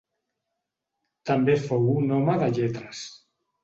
També 1.33 1.59
fou 1.69 1.87
un 2.01 2.19
home 2.19 2.39
de 2.45 2.53
lletres. 2.61 3.09